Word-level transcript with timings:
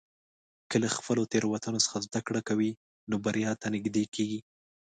که 0.69 0.75
له 0.83 0.89
خپلو 0.97 1.23
تېروتنو 1.31 1.79
څخه 1.85 1.97
زده 2.07 2.19
کړه 2.27 2.41
کوې، 2.49 2.71
نو 3.09 3.15
بریا 3.25 3.51
ته 3.61 3.67
نږدې 3.75 4.03
کېږې. 4.15 4.39